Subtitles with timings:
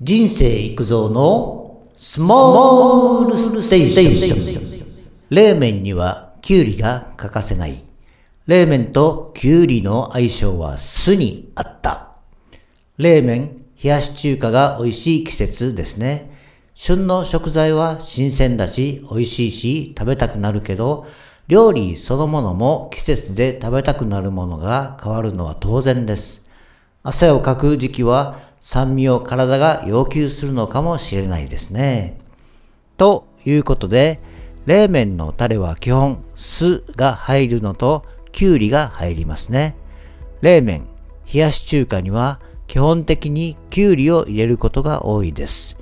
[0.00, 4.88] 人生育造のスモールステーション。
[5.28, 7.82] 冷麺にはキュウリが欠かせない。
[8.46, 12.10] 冷麺とキュウリの相性は酢にあった。
[12.96, 16.30] 冷麺、冷やし中華が美味しい季節ですね。
[16.76, 21.08] 旬の食材は新鮮だし、美味しいし、食べたくなるけど、
[21.48, 26.47] 料理そのものも季節で食べたくなるものが変わるのは当然です。
[27.02, 32.18] 汗をかく時期は酸味を体が要求するのかもしれないですね。
[32.96, 34.20] ということで、
[34.66, 39.76] 冷麺のタレは基本酢が入るのときゅうりが入りますね。
[40.42, 40.86] 冷麺、
[41.32, 45.78] 冷やし中華には基本的にきゅうりを入れることが多いです。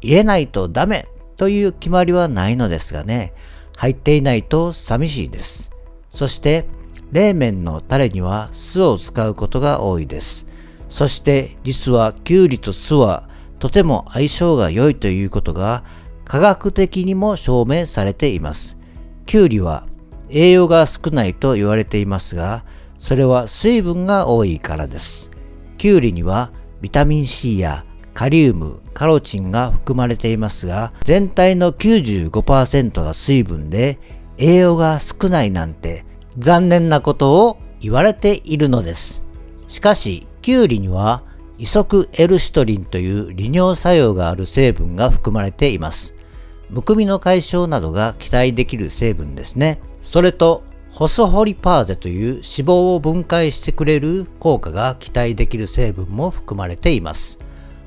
[0.00, 3.32] 入れないとダメという決まりはないのですがね、
[3.76, 5.70] 入っていないと寂しいです。
[6.10, 6.66] そして、
[7.10, 10.46] 冷麺のタレには酢を使うことが多いです。
[10.88, 13.28] そして実はきゅうりと酢は
[13.58, 15.84] とても相性が良いということが
[16.24, 18.78] 科学的にも証明されています。
[19.26, 19.86] きゅうりは
[20.30, 22.64] 栄養が少ないと言われていますが、
[22.98, 25.30] それは水分が多いからです。
[25.78, 33.98] きゅうりにはビタミン C やカリウム、カロチンが含まれていますが、全体の95%が水分で
[34.38, 36.04] 栄養が少ないなんて
[36.36, 39.24] 残念なことを言われているのです。
[39.66, 41.24] しかし、キュウリには
[41.58, 46.14] イソクエルシトリンという利尿作用がある成分が含まれています。
[46.70, 49.78] むくみの解消などが期待できる成分ですね。
[50.00, 57.38] それと、ホスホリパーゼという脂肪を分解してくれる効果が期待できる成分も含まれています。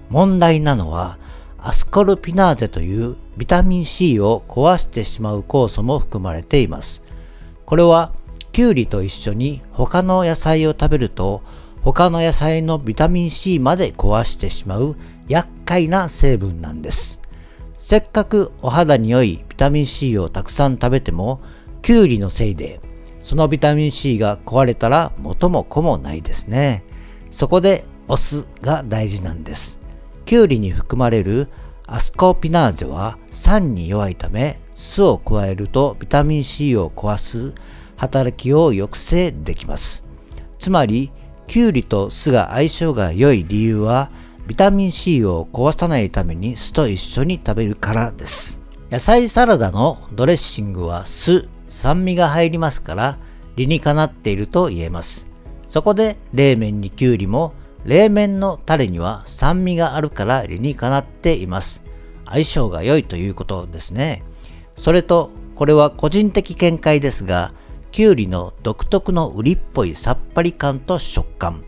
[0.09, 1.17] 問題なのは、
[1.57, 7.01] アスコルピナーゼというビタミン C を壊してしまう酵素も含まれています。
[7.65, 8.13] これは、
[8.51, 11.41] キュウリと一緒に他の野菜を食べると
[11.83, 14.95] 他の野菜のビタミン C まで壊してしまう
[15.27, 17.21] 厄介な成分なんです。
[17.77, 21.41] せっかくお肌に良いビタミン C をたくさん食べても、
[21.81, 22.79] キュウリのせいで
[23.19, 26.83] そのビタミン C が壊れたら元も子もないですね。
[27.31, 29.79] そこでお酢が大事なんです。
[30.25, 31.49] キュウリに含まれる
[31.87, 37.55] アスコピナーゼは酸に弱いため酢を加えるとビタミン C を壊す
[37.97, 40.05] 働きを抑制できます。
[40.59, 41.11] つまり
[41.51, 44.09] キュウリと酢が相性が良い理由は、
[44.47, 48.57] ビタミン C を壊さないために酢と一緒に食べるからです。
[48.89, 53.17] 野菜サラダのドレッシングは酢、酸味が入りますから、
[53.57, 55.27] 理にかなっていると言えます。
[55.67, 61.83] そこで冷麺にキュウリも、冷麺のタレには酸味があるから理にかなっています。
[62.25, 64.23] 相性が良いということですね。
[64.77, 67.53] それと、これは個人的見解ですが、
[67.91, 71.65] きゅうりの独特のウリっぽいさっぱり感と食感。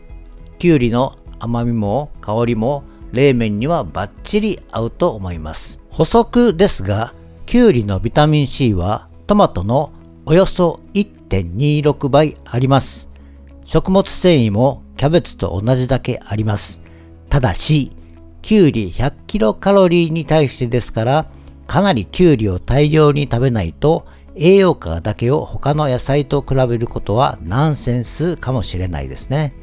[0.58, 5.80] きゅうりの甘みも香りも冷麺にはバッチリ合うと思います。
[5.90, 7.12] 補足ですが、
[7.44, 9.92] きゅうりのビタミン C はトマトの
[10.24, 13.10] およそ1.26倍あります。
[13.64, 16.80] 食物繊維もキャベツと同じだけあります。
[17.28, 17.92] ただし、
[18.40, 21.26] きゅうり100キロカロリーに対してですから、
[21.66, 29.54] かなりきゅうりを大量に食べないと栄養価だけを他の野菜と比べることはナンセンスかもしれないですね。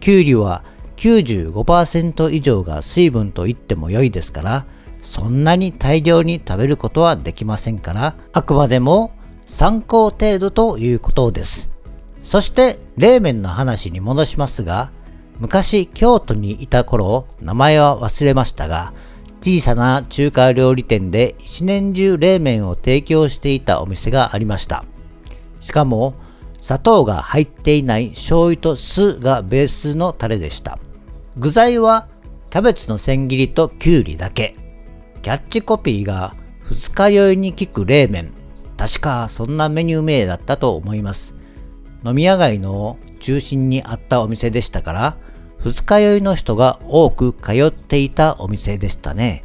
[0.00, 0.64] きゅうりは
[0.96, 4.66] 95%以上が水分と言っても良いですから、
[5.02, 9.12] そんなに大量に食べることはできませんから、あくまでも
[9.46, 11.70] 参考程度ということです。
[12.18, 14.90] そして冷麺の話に戻しますが、
[15.38, 18.94] 昔京都にいた頃、名前は忘れましたが、
[19.40, 24.84] 小さな中華料理店で一年中冷麺を提供していたお店がありました。
[25.60, 26.14] しかも、
[26.60, 30.78] 砂糖が入っていない醤油と酢がベースのタレでした。
[31.36, 32.08] 具材は
[32.50, 34.56] キャベツの千切りときゅうりだけ。
[35.22, 38.32] キャッチコピーが二日酔いに効く冷麺。
[38.76, 41.34] 確かそんなメニュー名だったと思います。
[42.04, 45.16] 飲み屋街の中心にあったお店でしたから、
[45.58, 49.42] 二日酔いの人が多く通っていたお店でしたね。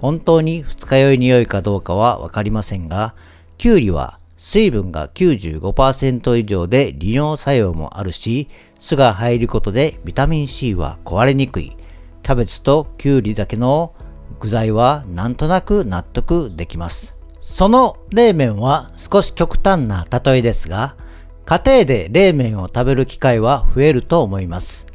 [0.00, 3.14] 本当に二日酔いに良いかどうかはわかりませんが、
[3.58, 8.48] きゅうりは水分が95%以上で利尿作用もあるし、
[8.80, 11.76] 酢が入ることでビタミン C は壊れにくい。
[12.24, 13.94] キャベツときゅうりだけの
[14.40, 17.16] 具材はなんとなく納得できます。
[17.40, 20.96] その冷麺は少し極端な例えですが、
[21.44, 24.91] 家庭で冷麺を食べる機会は増えると思います。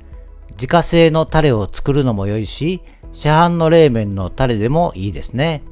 [0.51, 2.81] 自家製のタレを作るのも良いし、
[3.13, 5.63] 市販の冷麺のタレでもいいですね。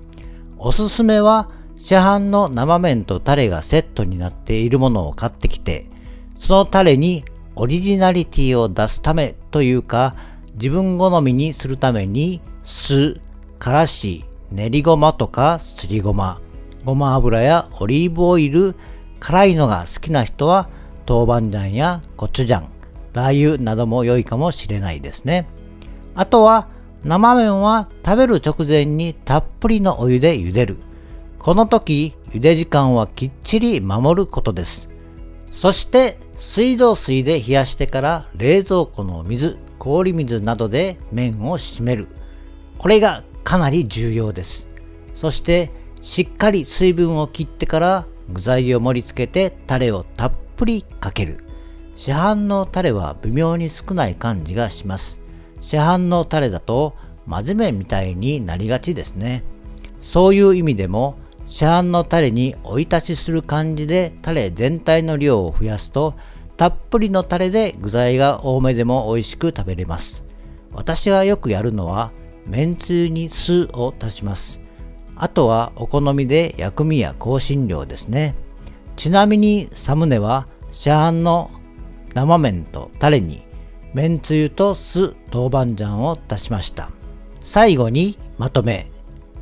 [0.57, 5.87] おすすめは市販の生麺とタレがセットになっているものを買ってきて、
[6.35, 7.23] そのタレに
[7.55, 10.15] オリジナリティを出すためというか、
[10.55, 13.19] 自分好みにするために酢、
[13.59, 16.41] からし、練りごまとかすりごま、
[16.83, 18.75] ごま油やオリーブオイル、
[19.19, 20.69] 辛いのが好きな人は
[21.07, 22.69] 豆板醤やコチュジャン、
[23.15, 25.47] ラー油なども良いかもしれないですね。
[26.13, 26.67] あとは
[27.03, 30.77] 生麺は食べる直前にたっぷりのお湯で茹でる。
[31.39, 34.89] この時、茹で時間はきっちり守ることです。
[35.49, 42.09] そして水道水で冷やしてから冷蔵庫の水、氷水などで麺を締める。
[42.77, 44.67] これがかなり重要です。
[45.13, 45.71] そして
[46.01, 51.44] しっかり水分を切ってから具材を盛り付けてタレをたっぷりかける。
[51.95, 55.21] 市販のタレは微妙に少ない感じがします。
[55.61, 56.93] 市販のタレだと
[57.25, 59.43] 真面目みたいになりがちですね。
[60.01, 66.15] そういう意味でも市販のタレに追い立ちする感じでタレ全体の量を増やすと
[66.57, 70.25] たっぷりのタレで具材が多めでも美味しく食べれます。
[70.73, 72.11] 私がよくやるのは
[72.45, 74.61] めんつゆに酢を足します。
[75.15, 78.35] あとはお好みで薬味や香辛料ですね。
[78.97, 81.49] ちなみにサムネは市販の
[82.15, 83.45] 生麺とタレに
[83.93, 86.89] めんつゆと酢、豆板醤を足しました。
[87.41, 88.89] 最後にまとめ。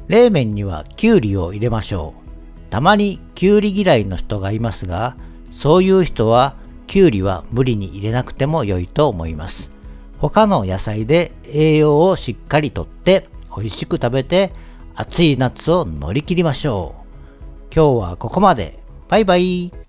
[0.07, 2.71] 冷麺にはきゅうりを入れましょう。
[2.71, 5.15] たまにきゅうり嫌いの人がいますが、
[5.49, 6.55] そういう人は
[6.87, 9.71] きゅうりは無理に入れなくても良いと思います。
[10.17, 14.51] 他の野菜で栄養をしっかりとって美味しく食べて
[14.95, 17.73] 暑い夏を乗り切りましょう。
[17.73, 18.79] 今日はここまで。
[19.09, 19.82] バイバイ。